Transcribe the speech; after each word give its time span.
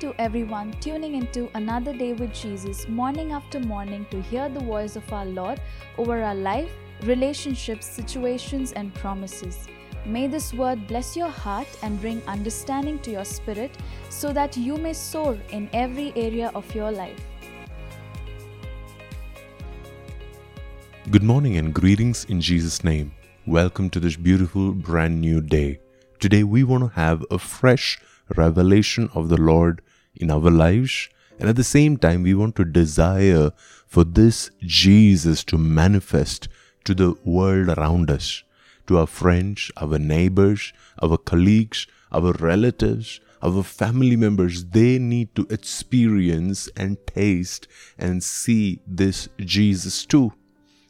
to 0.00 0.14
everyone 0.18 0.72
tuning 0.80 1.14
into 1.14 1.50
another 1.52 1.92
day 1.92 2.14
with 2.14 2.32
Jesus, 2.32 2.88
morning 2.88 3.32
after 3.32 3.60
morning, 3.60 4.06
to 4.10 4.22
hear 4.22 4.48
the 4.48 4.60
voice 4.60 4.96
of 4.96 5.12
our 5.12 5.26
Lord 5.26 5.60
over 5.98 6.22
our 6.22 6.34
life, 6.34 6.70
relationships, 7.02 7.86
situations, 7.86 8.72
and 8.72 8.94
promises. 8.94 9.68
May 10.06 10.26
this 10.26 10.54
word 10.54 10.86
bless 10.86 11.18
your 11.18 11.28
heart 11.28 11.68
and 11.82 12.00
bring 12.00 12.22
understanding 12.26 12.98
to 13.00 13.10
your 13.10 13.26
spirit 13.26 13.76
so 14.08 14.32
that 14.32 14.56
you 14.56 14.78
may 14.78 14.94
soar 14.94 15.36
in 15.50 15.68
every 15.74 16.14
area 16.16 16.50
of 16.54 16.74
your 16.74 16.90
life. 16.90 17.20
Good 21.10 21.22
morning 21.22 21.58
and 21.58 21.74
greetings 21.74 22.24
in 22.24 22.40
Jesus' 22.40 22.82
name. 22.82 23.12
Welcome 23.46 23.90
to 23.90 24.00
this 24.00 24.16
beautiful 24.16 24.72
brand 24.72 25.20
new 25.20 25.42
day. 25.42 25.80
Today 26.18 26.42
we 26.42 26.64
want 26.64 26.84
to 26.84 26.98
have 26.98 27.22
a 27.30 27.38
fresh 27.38 28.00
revelation 28.36 29.10
of 29.14 29.28
the 29.28 29.36
Lord 29.36 29.82
in 30.14 30.30
our 30.30 30.50
lives, 30.50 31.08
and 31.38 31.48
at 31.48 31.56
the 31.56 31.64
same 31.64 31.96
time, 31.96 32.22
we 32.22 32.34
want 32.34 32.56
to 32.56 32.64
desire 32.64 33.52
for 33.86 34.04
this 34.04 34.50
Jesus 34.60 35.42
to 35.44 35.56
manifest 35.56 36.48
to 36.84 36.94
the 36.94 37.14
world 37.24 37.70
around 37.70 38.10
us, 38.10 38.42
to 38.86 38.98
our 38.98 39.06
friends, 39.06 39.70
our 39.76 39.98
neighbors, 39.98 40.72
our 41.02 41.16
colleagues, 41.16 41.86
our 42.12 42.32
relatives, 42.32 43.20
our 43.42 43.62
family 43.62 44.16
members. 44.16 44.64
They 44.66 44.98
need 44.98 45.34
to 45.34 45.46
experience 45.50 46.68
and 46.76 46.98
taste 47.06 47.68
and 47.98 48.22
see 48.22 48.80
this 48.86 49.28
Jesus 49.38 50.04
too. 50.04 50.32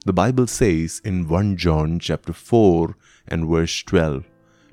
The 0.05 0.12
Bible 0.12 0.46
says 0.46 1.01
in 1.05 1.29
1 1.29 1.57
John 1.57 1.98
chapter 1.98 2.32
4 2.32 2.96
and 3.29 3.48
verse 3.48 3.82
12, 3.82 4.24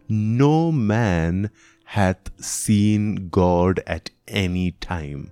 No 0.08 0.72
man 0.72 1.52
hath 1.96 2.32
seen 2.44 3.30
God 3.30 3.82
at 3.88 4.10
any 4.28 4.72
time. 4.72 5.32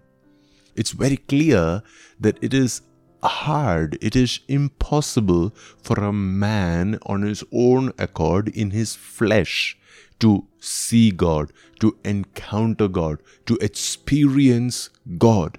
It's 0.74 0.92
very 0.92 1.18
clear 1.18 1.84
that 2.20 2.38
it 2.42 2.54
is 2.54 2.82
hard, 3.22 3.98
it 4.02 4.16
is 4.16 4.40
impossible 4.48 5.54
for 5.84 5.98
a 6.00 6.14
man 6.14 6.98
on 7.06 7.24
his 7.24 7.44
own 7.52 7.92
accord 7.98 8.48
in 8.50 8.72
his 8.72 8.96
flesh 8.96 9.78
to 10.20 10.48
see 10.60 11.12
God, 11.12 11.52
to 11.82 11.98
encounter 12.06 12.88
God, 12.88 13.22
to 13.48 13.58
experience 13.58 14.90
God. 15.18 15.58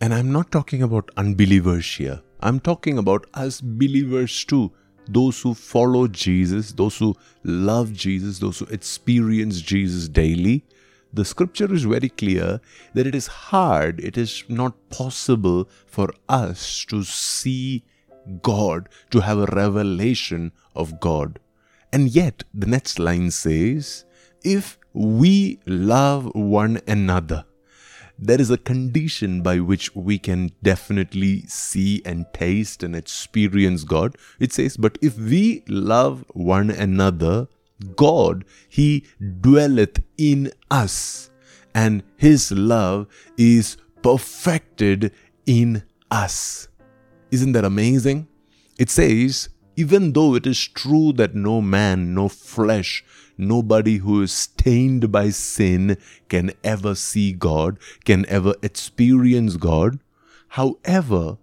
And 0.00 0.12
I'm 0.12 0.32
not 0.32 0.50
talking 0.50 0.82
about 0.82 1.10
unbelievers 1.16 1.94
here. 1.94 2.22
I'm 2.40 2.58
talking 2.58 2.98
about 2.98 3.26
us 3.34 3.60
believers 3.60 4.44
too 4.44 4.72
those 5.08 5.40
who 5.40 5.54
follow 5.54 6.06
Jesus, 6.08 6.72
those 6.72 6.96
who 6.98 7.14
love 7.44 7.92
Jesus, 7.92 8.38
those 8.38 8.58
who 8.58 8.66
experience 8.66 9.60
Jesus 9.60 10.08
daily, 10.08 10.64
the 11.12 11.24
scripture 11.24 11.72
is 11.72 11.84
very 11.84 12.08
clear 12.08 12.60
that 12.94 13.06
it 13.06 13.14
is 13.14 13.26
hard, 13.26 14.00
it 14.00 14.16
is 14.16 14.44
not 14.48 14.88
possible 14.88 15.68
for 15.86 16.12
us 16.28 16.84
to 16.86 17.02
see 17.04 17.84
God, 18.40 18.88
to 19.10 19.20
have 19.20 19.38
a 19.38 19.46
revelation 19.46 20.52
of 20.74 21.00
God. 21.00 21.38
And 21.92 22.08
yet, 22.08 22.44
the 22.54 22.66
next 22.66 22.98
line 22.98 23.30
says, 23.30 24.04
if 24.42 24.78
we 24.94 25.60
love 25.66 26.34
one 26.34 26.80
another, 26.86 27.44
there 28.26 28.40
is 28.40 28.50
a 28.50 28.56
condition 28.56 29.42
by 29.42 29.58
which 29.58 29.94
we 29.96 30.18
can 30.18 30.52
definitely 30.62 31.42
see 31.46 32.02
and 32.04 32.26
taste 32.32 32.82
and 32.82 32.94
experience 32.94 33.82
God. 33.84 34.16
It 34.38 34.52
says, 34.52 34.76
But 34.76 34.96
if 35.02 35.18
we 35.18 35.64
love 35.66 36.24
one 36.32 36.70
another, 36.70 37.48
God, 37.96 38.44
He 38.68 39.06
dwelleth 39.40 40.02
in 40.16 40.52
us, 40.70 41.30
and 41.74 42.04
His 42.16 42.52
love 42.52 43.08
is 43.36 43.76
perfected 44.02 45.12
in 45.46 45.82
us. 46.10 46.68
Isn't 47.32 47.52
that 47.52 47.64
amazing? 47.64 48.28
It 48.78 48.88
says, 48.88 49.48
even 49.76 50.12
though 50.12 50.34
it 50.34 50.46
is 50.46 50.66
true 50.66 51.12
that 51.14 51.34
no 51.34 51.60
man, 51.60 52.14
no 52.14 52.28
flesh, 52.28 53.04
nobody 53.38 53.98
who 53.98 54.22
is 54.22 54.32
stained 54.32 55.10
by 55.10 55.30
sin 55.30 55.96
can 56.28 56.52
ever 56.62 56.94
see 56.94 57.32
God, 57.32 57.78
can 58.04 58.26
ever 58.28 58.54
experience 58.62 59.56
God. 59.56 59.98
However, 60.48 61.38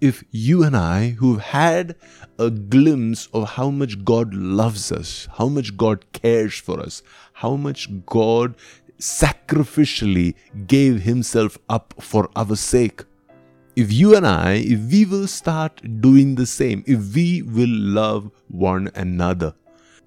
if 0.00 0.24
you 0.30 0.62
and 0.62 0.76
I, 0.76 1.10
who've 1.10 1.40
had 1.40 1.96
a 2.38 2.50
glimpse 2.50 3.28
of 3.32 3.50
how 3.50 3.70
much 3.70 4.04
God 4.04 4.34
loves 4.34 4.92
us, 4.92 5.28
how 5.38 5.48
much 5.48 5.76
God 5.76 6.04
cares 6.12 6.58
for 6.58 6.80
us, 6.80 7.02
how 7.34 7.56
much 7.56 7.88
God 8.06 8.54
sacrificially 8.98 10.34
gave 10.66 11.02
Himself 11.02 11.58
up 11.68 11.94
for 12.00 12.28
our 12.36 12.56
sake, 12.56 13.04
if 13.76 13.92
you 13.92 14.16
and 14.16 14.26
I, 14.26 14.52
if 14.54 14.80
we 14.92 15.04
will 15.04 15.26
start 15.26 15.80
doing 16.00 16.36
the 16.36 16.46
same, 16.46 16.84
if 16.86 17.14
we 17.14 17.42
will 17.42 17.68
love 17.68 18.30
one 18.48 18.90
another, 18.94 19.54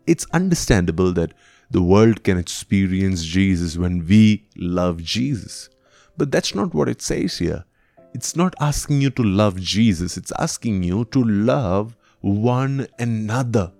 it's 0.05 0.25
understandable 0.31 1.11
that 1.13 1.33
the 1.69 1.81
world 1.81 2.23
can 2.23 2.37
experience 2.37 3.23
Jesus 3.23 3.77
when 3.77 4.07
we 4.07 4.47
love 4.55 5.03
Jesus. 5.03 5.69
But 6.15 6.31
that's 6.31 6.55
not 6.55 6.73
what 6.73 6.87
it 6.87 7.01
says 7.01 7.39
here. 7.39 7.65
It's 8.13 8.37
not 8.37 8.55
asking 8.61 9.01
you 9.01 9.09
to 9.11 9.23
love 9.23 9.59
Jesus, 9.59 10.15
it's 10.15 10.31
asking 10.39 10.83
you 10.83 11.05
to 11.05 11.23
love 11.23 11.97
one 12.21 12.87
another. 12.97 13.73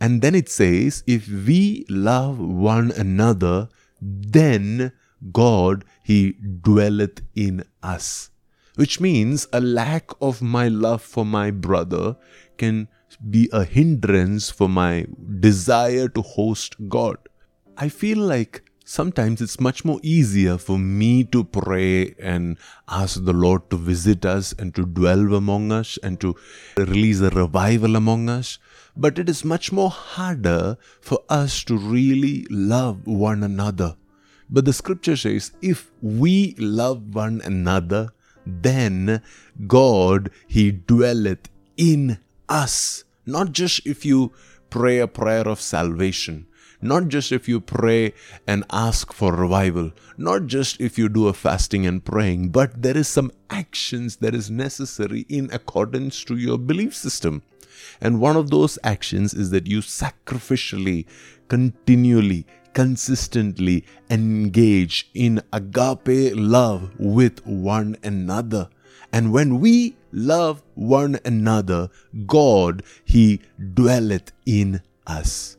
And 0.00 0.22
then 0.22 0.34
it 0.34 0.48
says, 0.48 1.04
if 1.06 1.28
we 1.28 1.84
love 1.88 2.38
one 2.38 2.92
another, 2.92 3.68
then 4.00 4.92
God, 5.32 5.84
He 6.02 6.32
dwelleth 6.32 7.22
in 7.34 7.64
us 7.82 8.30
which 8.76 9.00
means 9.00 9.48
a 9.52 9.60
lack 9.60 10.10
of 10.20 10.40
my 10.40 10.68
love 10.68 11.02
for 11.02 11.26
my 11.26 11.50
brother 11.50 12.16
can 12.56 12.88
be 13.30 13.48
a 13.52 13.64
hindrance 13.64 14.50
for 14.50 14.68
my 14.68 15.06
desire 15.40 16.08
to 16.08 16.22
host 16.22 16.76
God. 16.88 17.16
I 17.76 17.88
feel 17.88 18.18
like 18.18 18.62
sometimes 18.84 19.40
it's 19.40 19.58
much 19.58 19.84
more 19.84 19.98
easier 20.02 20.56
for 20.56 20.78
me 20.78 21.24
to 21.24 21.42
pray 21.44 22.14
and 22.18 22.56
ask 22.88 23.24
the 23.24 23.32
Lord 23.32 23.68
to 23.70 23.76
visit 23.76 24.24
us 24.24 24.54
and 24.58 24.74
to 24.74 24.86
dwell 24.86 25.34
among 25.34 25.72
us 25.72 25.98
and 26.02 26.20
to 26.20 26.36
release 26.76 27.20
a 27.20 27.30
revival 27.30 27.96
among 27.96 28.28
us. 28.28 28.58
But 28.96 29.18
it 29.18 29.28
is 29.28 29.44
much 29.44 29.72
more 29.72 29.90
harder 29.90 30.78
for 31.00 31.20
us 31.28 31.64
to 31.64 31.76
really 31.76 32.46
love 32.48 33.06
one 33.06 33.42
another. 33.42 33.96
But 34.48 34.64
the 34.64 34.72
scripture 34.72 35.16
says, 35.16 35.52
if 35.60 35.90
we 36.00 36.54
love 36.58 37.14
one 37.14 37.42
another, 37.44 38.12
then 38.46 39.22
God, 39.66 40.30
He 40.46 40.70
dwelleth 40.70 41.48
in 41.76 42.18
us. 42.48 43.04
Not 43.26 43.52
just 43.52 43.86
if 43.86 44.04
you 44.04 44.32
pray 44.70 44.98
a 44.98 45.08
prayer 45.08 45.48
of 45.48 45.60
salvation, 45.60 46.46
not 46.80 47.08
just 47.08 47.32
if 47.32 47.48
you 47.48 47.60
pray 47.60 48.12
and 48.46 48.64
ask 48.70 49.12
for 49.12 49.34
revival, 49.34 49.92
not 50.16 50.46
just 50.46 50.80
if 50.80 50.98
you 50.98 51.08
do 51.08 51.26
a 51.26 51.32
fasting 51.32 51.86
and 51.86 52.04
praying, 52.04 52.50
but 52.50 52.82
there 52.82 52.96
is 52.96 53.08
some 53.08 53.32
actions 53.50 54.16
that 54.16 54.34
is 54.34 54.50
necessary 54.50 55.26
in 55.28 55.50
accordance 55.52 56.22
to 56.24 56.36
your 56.36 56.58
belief 56.58 56.94
system. 56.94 57.42
And 58.00 58.20
one 58.20 58.36
of 58.36 58.50
those 58.50 58.78
actions 58.84 59.34
is 59.34 59.50
that 59.50 59.66
you 59.66 59.80
sacrificially, 59.80 61.06
continually 61.48 62.46
consistently 62.76 63.82
engage 64.10 65.10
in 65.14 65.40
agape 65.50 66.32
love 66.36 66.90
with 66.98 67.44
one 67.46 67.96
another. 68.02 68.68
And 69.10 69.32
when 69.32 69.60
we 69.60 69.96
love 70.12 70.62
one 70.74 71.18
another, 71.24 71.88
God, 72.26 72.82
He 73.02 73.40
dwelleth 73.72 74.30
in 74.44 74.82
us. 75.06 75.56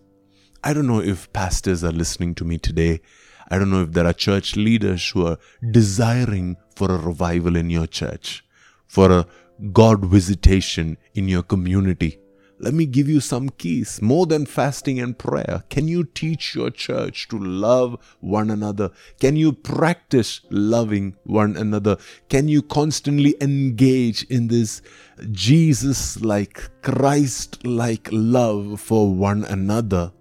I 0.63 0.73
don't 0.73 0.85
know 0.85 1.01
if 1.01 1.33
pastors 1.33 1.83
are 1.83 1.91
listening 1.91 2.35
to 2.35 2.45
me 2.45 2.59
today. 2.59 3.01
I 3.49 3.57
don't 3.57 3.71
know 3.71 3.81
if 3.81 3.93
there 3.93 4.05
are 4.05 4.13
church 4.13 4.55
leaders 4.55 5.09
who 5.09 5.25
are 5.25 5.39
desiring 5.71 6.57
for 6.75 6.91
a 6.91 6.99
revival 6.99 7.55
in 7.55 7.71
your 7.71 7.87
church, 7.87 8.45
for 8.85 9.11
a 9.11 9.25
God 9.73 10.05
visitation 10.05 10.97
in 11.15 11.27
your 11.27 11.41
community. 11.41 12.19
Let 12.59 12.73
me 12.73 12.87
give 12.87 13.07
you 13.07 13.19
some 13.19 13.49
keys. 13.49 14.01
More 14.01 14.25
than 14.25 14.47
fasting 14.47 14.99
and 14.99 15.17
prayer, 15.17 15.63
can 15.69 15.87
you 15.87 16.03
teach 16.03 16.55
your 16.55 16.71
church 16.71 17.27
to 17.27 17.37
love 17.37 18.17
one 18.19 18.49
another? 18.49 18.89
Can 19.19 19.35
you 19.35 19.53
practice 19.53 20.41
loving 20.49 21.15
one 21.23 21.55
another? 21.55 21.97
Can 22.29 22.47
you 22.47 22.63
constantly 22.63 23.35
engage 23.41 24.23
in 24.23 24.47
this 24.47 24.81
Jesus 25.31 26.19
like, 26.21 26.69
Christ 26.81 27.63
like 27.65 28.09
love 28.11 28.81
for 28.81 29.13
one 29.13 29.43
another? 29.45 30.11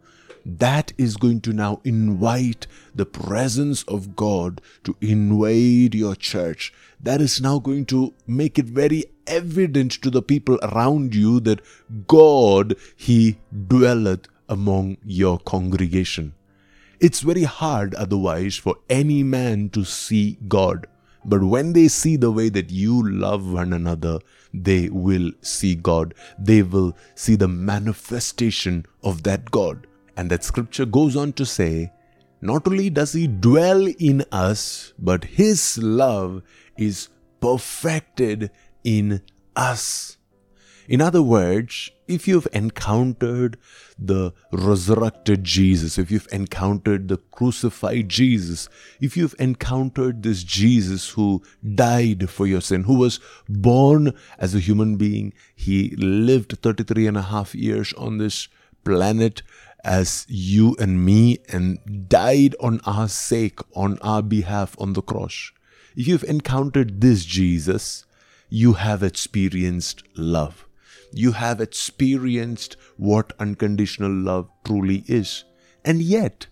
That 0.46 0.92
is 0.96 1.16
going 1.16 1.40
to 1.40 1.52
now 1.52 1.80
invite 1.82 2.68
the 2.94 3.04
presence 3.04 3.82
of 3.84 4.14
God 4.14 4.60
to 4.84 4.96
invade 5.00 5.92
your 5.92 6.14
church. 6.14 6.72
That 7.00 7.20
is 7.20 7.40
now 7.40 7.58
going 7.58 7.84
to 7.86 8.14
make 8.28 8.56
it 8.56 8.66
very 8.66 9.06
evident 9.26 9.90
to 10.02 10.10
the 10.10 10.22
people 10.22 10.60
around 10.62 11.16
you 11.16 11.40
that 11.40 11.60
God, 12.06 12.76
He 12.94 13.38
dwelleth 13.66 14.28
among 14.48 14.98
your 15.04 15.40
congregation. 15.40 16.32
It's 17.00 17.20
very 17.20 17.42
hard 17.42 17.96
otherwise 17.96 18.54
for 18.56 18.76
any 18.88 19.24
man 19.24 19.68
to 19.70 19.84
see 19.84 20.38
God. 20.46 20.86
But 21.24 21.42
when 21.42 21.72
they 21.72 21.88
see 21.88 22.14
the 22.14 22.30
way 22.30 22.50
that 22.50 22.70
you 22.70 23.02
love 23.02 23.52
one 23.52 23.72
another, 23.72 24.20
they 24.54 24.88
will 24.90 25.32
see 25.40 25.74
God. 25.74 26.14
They 26.38 26.62
will 26.62 26.96
see 27.16 27.34
the 27.34 27.48
manifestation 27.48 28.86
of 29.02 29.24
that 29.24 29.50
God. 29.50 29.88
And 30.16 30.30
that 30.30 30.44
scripture 30.44 30.86
goes 30.86 31.16
on 31.16 31.32
to 31.34 31.44
say, 31.44 31.92
not 32.40 32.66
only 32.66 32.90
does 32.90 33.12
He 33.12 33.26
dwell 33.26 33.86
in 33.86 34.24
us, 34.32 34.92
but 34.98 35.24
His 35.24 35.78
love 35.78 36.42
is 36.76 37.08
perfected 37.40 38.50
in 38.84 39.22
us. 39.54 40.16
In 40.88 41.00
other 41.00 41.22
words, 41.22 41.90
if 42.06 42.28
you've 42.28 42.46
encountered 42.52 43.58
the 43.98 44.32
resurrected 44.52 45.42
Jesus, 45.42 45.98
if 45.98 46.12
you've 46.12 46.28
encountered 46.30 47.08
the 47.08 47.16
crucified 47.16 48.08
Jesus, 48.08 48.68
if 49.00 49.16
you've 49.16 49.34
encountered 49.40 50.22
this 50.22 50.44
Jesus 50.44 51.10
who 51.10 51.42
died 51.74 52.30
for 52.30 52.46
your 52.46 52.60
sin, 52.60 52.84
who 52.84 52.94
was 52.94 53.18
born 53.48 54.12
as 54.38 54.54
a 54.54 54.60
human 54.60 54.96
being, 54.96 55.32
he 55.56 55.90
lived 55.96 56.56
33 56.62 57.08
and 57.08 57.16
a 57.16 57.22
half 57.22 57.54
years 57.54 57.92
on 57.94 58.18
this 58.18 58.46
planet 58.84 59.42
as 59.84 60.26
you 60.28 60.76
and 60.78 61.04
me 61.04 61.38
and 61.48 62.08
died 62.08 62.54
on 62.60 62.80
our 62.84 63.08
sake, 63.08 63.60
on 63.74 63.98
our 64.00 64.22
behalf 64.22 64.74
on 64.78 64.92
the 64.92 65.02
cross. 65.02 65.52
If 65.96 66.08
you've 66.08 66.24
encountered 66.24 67.00
this 67.00 67.24
Jesus, 67.24 68.04
you 68.48 68.74
have 68.74 69.02
experienced 69.02 70.02
love 70.16 70.66
you 71.12 71.32
have 71.32 71.60
experienced 71.60 72.76
what 72.96 73.32
unconditional 73.38 74.12
love 74.12 74.50
truly 74.64 75.04
is. 75.06 75.44
And 75.84 76.02
yet, 76.02 76.46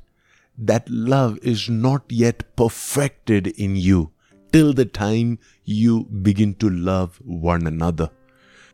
that 0.56 0.88
love 0.88 1.38
is 1.42 1.68
not 1.68 2.04
yet 2.08 2.56
perfected 2.56 3.48
in 3.48 3.76
you 3.76 4.12
till 4.52 4.72
the 4.72 4.84
time 4.84 5.38
you 5.64 6.04
begin 6.04 6.54
to 6.54 6.70
love 6.70 7.20
one 7.24 7.66
another. 7.66 8.10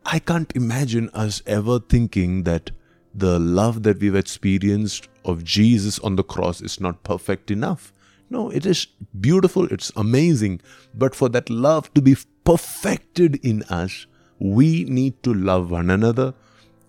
I 0.05 0.19
can't 0.19 0.55
imagine 0.55 1.09
us 1.09 1.41
ever 1.45 1.79
thinking 1.79 2.43
that 2.43 2.71
the 3.13 3.39
love 3.39 3.83
that 3.83 3.99
we've 3.99 4.15
experienced 4.15 5.07
of 5.25 5.43
Jesus 5.43 5.99
on 5.99 6.15
the 6.15 6.23
cross 6.23 6.61
is 6.61 6.79
not 6.79 7.03
perfect 7.03 7.51
enough. 7.51 7.93
No, 8.29 8.49
it 8.49 8.65
is 8.65 8.87
beautiful, 9.19 9.65
it's 9.65 9.91
amazing. 9.95 10.61
But 10.93 11.13
for 11.13 11.27
that 11.29 11.49
love 11.49 11.93
to 11.93 12.01
be 12.01 12.15
perfected 12.43 13.35
in 13.45 13.63
us, 13.63 14.07
we 14.39 14.85
need 14.85 15.21
to 15.23 15.33
love 15.33 15.71
one 15.71 15.89
another 15.89 16.33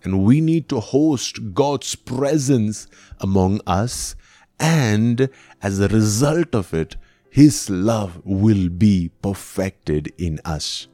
and 0.04 0.24
we 0.24 0.40
need 0.40 0.68
to 0.68 0.80
host 0.80 1.52
God's 1.54 1.94
presence 1.94 2.86
among 3.20 3.60
us. 3.66 4.14
And 4.58 5.28
as 5.60 5.80
a 5.80 5.88
result 5.88 6.54
of 6.54 6.72
it, 6.72 6.96
His 7.30 7.68
love 7.68 8.20
will 8.24 8.68
be 8.68 9.10
perfected 9.20 10.12
in 10.18 10.40
us. 10.44 10.86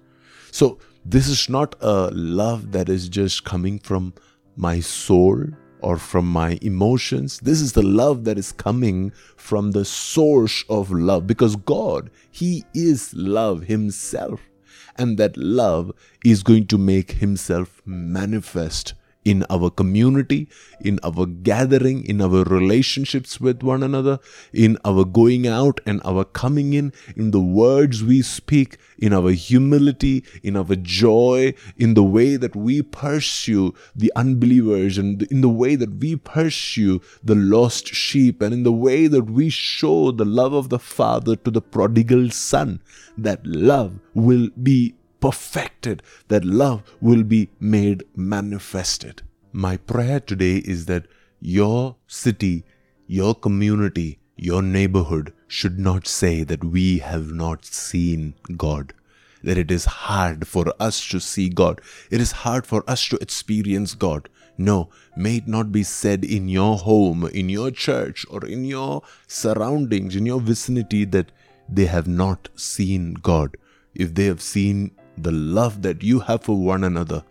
So, 0.51 0.79
this 1.05 1.29
is 1.29 1.49
not 1.49 1.75
a 1.81 2.11
love 2.13 2.73
that 2.73 2.89
is 2.89 3.09
just 3.09 3.45
coming 3.45 3.79
from 3.79 4.15
my 4.59 4.81
soul 4.81 5.45
or 5.81 5.97
from 5.97 6.27
my 6.27 6.59
emotions. 6.61 7.39
This 7.41 7.61
is 7.61 7.73
the 7.73 7.83
love 7.83 8.25
that 8.25 8.37
is 8.37 8.53
coming 8.53 9.13
from 9.37 9.71
the 9.71 9.85
source 9.85 10.65
of 10.69 10.91
love 10.91 11.27
because 11.27 11.57
God, 11.57 12.11
He 12.31 12.65
is 12.75 13.15
love 13.15 13.63
Himself 13.63 14.41
and 14.99 15.17
that 15.17 15.37
love 15.37 15.93
is 16.25 16.43
going 16.43 16.67
to 16.67 16.77
make 16.77 17.13
himself 17.13 17.81
manifest 17.87 18.95
in 19.29 19.45
our 19.51 19.69
community, 19.69 20.49
in 20.81 20.99
our 21.05 21.27
gathering, 21.27 22.03
in 22.07 22.23
our 22.23 22.45
relationships 22.45 23.39
with 23.39 23.63
one 23.63 23.83
another, 23.83 24.19
in 24.55 24.79
our 24.87 25.05
going 25.05 25.47
out 25.47 25.81
and 25.85 26.01
our 26.03 26.25
coming 26.25 26.73
in, 26.73 26.91
in 27.15 27.31
the 27.31 27.41
words 27.41 28.03
we 28.03 28.23
speak, 28.23 28.79
in 28.99 29.13
our 29.13 29.31
humility, 29.31 30.25
in 30.43 30.57
our 30.57 30.75
joy, 30.77 31.53
in 31.77 31.93
the 31.93 32.03
way 32.03 32.37
that 32.37 32.57
we 32.57 32.81
pursue 32.81 33.75
the 33.95 34.11
unbelievers, 34.17 34.97
and 34.97 35.25
in 35.25 35.43
the 35.43 35.55
way 35.63 35.75
that 35.77 36.01
we 36.01 36.17
pursue 36.17 36.99
the 37.23 37.35
lost 37.35 37.89
sheep, 37.89 38.41
and 38.41 38.55
in 38.55 38.63
the 38.63 38.73
way 38.73 39.07
that 39.07 39.29
we 39.29 39.51
show 39.51 40.11
the 40.11 40.25
love 40.25 40.55
of 40.55 40.71
the 40.71 40.79
Father 40.79 41.37
to 41.37 41.51
the 41.51 41.61
prodigal 41.61 42.31
Son. 42.31 42.81
That 43.19 43.45
love 43.45 43.99
will 44.15 44.49
be 44.63 44.95
perfected, 45.21 46.03
that 46.29 46.45
love 46.45 46.83
will 47.01 47.23
be 47.23 47.51
made 47.61 48.05
manifested. 48.15 49.23
My 49.53 49.77
prayer 49.77 50.21
today 50.21 50.57
is 50.59 50.87
that 50.87 51.07
your 51.41 51.97
city, 52.07 52.65
your 53.07 53.35
community, 53.35 54.19
your 54.37 54.63
neighborhood 54.63 55.33
should 55.47 55.79
not 55.79 56.07
say 56.07 56.45
that 56.45 56.63
we 56.63 56.99
have 56.99 57.33
not 57.33 57.65
seen 57.65 58.35
God. 58.57 58.93
That 59.43 59.59
it 59.59 59.71
is 59.71 59.85
hard 59.85 60.47
for 60.47 60.73
us 60.79 61.07
to 61.09 61.21
see 61.21 61.49
God. 61.49 61.81
It 62.11 62.21
is 62.21 62.33
hard 62.33 62.67
for 62.67 62.85
us 62.89 63.09
to 63.09 63.19
experience 63.19 63.95
God. 63.95 64.29
No, 64.57 64.91
may 65.17 65.37
it 65.37 65.47
not 65.47 65.71
be 65.71 65.85
said 65.85 66.25
in 66.25 66.49
your 66.49 66.77
home, 66.77 67.25
in 67.27 67.49
your 67.49 67.71
church, 67.71 68.27
or 68.29 68.45
in 68.45 68.65
your 68.65 69.03
surroundings, 69.29 70.17
in 70.17 70.27
your 70.27 70.41
vicinity 70.41 71.05
that 71.05 71.31
they 71.69 71.87
have 71.87 72.09
not 72.09 72.49
seen 72.57 73.15
God. 73.15 73.57
If 73.95 74.15
they 74.15 74.25
have 74.25 74.43
seen 74.43 74.91
the 75.23 75.33
love 75.33 75.83
that 75.83 76.03
you 76.03 76.21
have 76.21 76.45
for 76.45 76.57
one 76.57 76.85
another, 76.85 77.25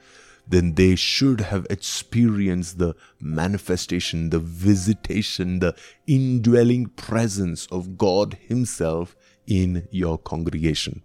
then 0.47 0.75
they 0.75 0.95
should 0.95 1.41
have 1.41 1.67
experienced 1.69 2.77
the 2.77 2.95
manifestation, 3.19 4.29
the 4.29 4.39
visitation, 4.39 5.59
the 5.59 5.75
indwelling 6.05 6.87
presence 6.87 7.67
of 7.67 7.97
God 7.97 8.37
Himself 8.47 9.15
in 9.45 9.87
your 9.91 10.17
congregation. 10.17 11.03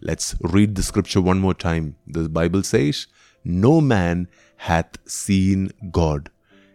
Let's 0.00 0.34
read 0.40 0.74
the 0.74 0.82
scripture 0.82 1.20
one 1.20 1.40
more 1.40 1.54
time. 1.54 1.96
The 2.06 2.28
Bible 2.28 2.62
says, 2.62 3.06
No 3.44 3.80
man 3.80 4.28
hath 4.56 4.96
seen 5.06 5.72
God 5.90 6.30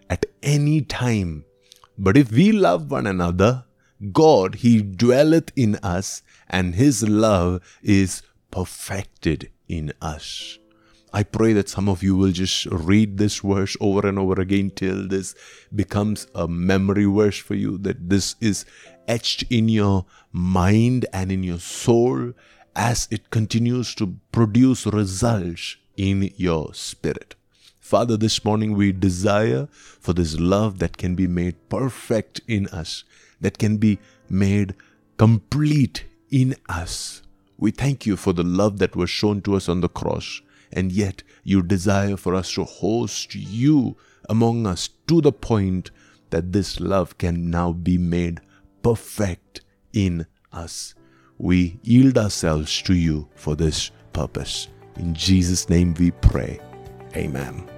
at 0.09 0.25
any 0.43 0.81
time. 0.81 1.45
But 1.97 2.17
if 2.17 2.31
we 2.31 2.51
love 2.51 2.91
one 2.91 3.07
another, 3.07 3.65
God, 4.11 4.55
He 4.55 4.81
dwelleth 4.81 5.51
in 5.55 5.75
us, 5.77 6.21
and 6.47 6.75
His 6.75 7.07
love 7.07 7.61
is 7.81 8.21
perfected 8.55 9.51
in 9.67 9.91
us. 10.01 10.57
I 11.11 11.23
pray 11.23 11.51
that 11.53 11.67
some 11.67 11.89
of 11.89 12.01
you 12.01 12.15
will 12.15 12.31
just 12.31 12.65
read 12.67 13.17
this 13.17 13.39
verse 13.39 13.75
over 13.81 14.07
and 14.07 14.17
over 14.17 14.39
again 14.39 14.71
till 14.71 15.07
this 15.07 15.35
becomes 15.73 16.27
a 16.33 16.47
memory 16.47 17.05
verse 17.05 17.37
for 17.37 17.55
you, 17.55 17.77
that 17.79 18.09
this 18.09 18.35
is 18.39 18.65
etched 19.09 19.43
in 19.49 19.67
your 19.67 20.05
mind 20.31 21.05
and 21.11 21.33
in 21.33 21.43
your 21.43 21.59
soul 21.59 22.31
as 22.75 23.09
it 23.11 23.29
continues 23.29 23.93
to 23.95 24.15
produce 24.31 24.85
results 24.85 25.75
in 25.97 26.31
your 26.37 26.73
spirit. 26.73 27.35
Father, 27.81 28.15
this 28.15 28.43
morning 28.45 28.73
we 28.73 28.93
desire 28.93 29.67
for 29.71 30.13
this 30.13 30.39
love 30.39 30.79
that 30.79 30.97
can 30.97 31.13
be 31.13 31.27
made 31.27 31.55
perfect 31.67 32.39
in 32.47 32.67
us, 32.67 33.03
that 33.41 33.57
can 33.57 33.77
be 33.77 33.99
made 34.29 34.75
complete 35.17 36.05
in 36.31 36.55
us 36.67 37.21
we 37.57 37.71
thank 37.71 38.05
you 38.05 38.17
for 38.17 38.33
the 38.33 38.43
love 38.43 38.79
that 38.79 38.95
was 38.95 39.09
shown 39.09 39.41
to 39.41 39.55
us 39.55 39.69
on 39.69 39.81
the 39.81 39.89
cross, 39.89 40.41
and 40.71 40.91
yet 40.91 41.23
you 41.43 41.61
desire 41.61 42.17
for 42.17 42.35
us 42.35 42.53
to 42.53 42.63
host 42.63 43.35
you 43.35 43.95
among 44.29 44.67
us 44.67 44.89
to 45.07 45.21
the 45.21 45.31
point 45.31 45.91
that 46.31 46.51
this 46.51 46.79
love 46.79 47.17
can 47.17 47.49
now 47.49 47.71
be 47.71 47.97
made 47.97 48.41
perfect 48.81 49.61
in 49.93 50.25
us. 50.51 50.95
We 51.37 51.79
yield 51.83 52.17
ourselves 52.17 52.81
to 52.83 52.93
you 52.93 53.29
for 53.35 53.55
this 53.55 53.91
purpose. 54.13 54.67
In 54.97 55.13
Jesus' 55.13 55.69
name 55.69 55.93
we 55.99 56.11
pray. 56.11 56.59
Amen. 57.15 57.69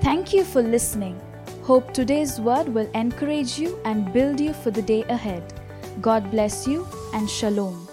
Thank 0.00 0.32
you 0.32 0.44
for 0.44 0.62
listening. 0.62 1.20
Hope 1.62 1.92
today's 1.92 2.40
word 2.40 2.68
will 2.68 2.88
encourage 2.92 3.58
you 3.58 3.80
and 3.84 4.12
build 4.12 4.38
you 4.38 4.52
for 4.52 4.70
the 4.70 4.82
day 4.82 5.02
ahead. 5.04 5.55
God 6.00 6.30
bless 6.30 6.66
you 6.66 6.86
and 7.14 7.28
shalom. 7.28 7.85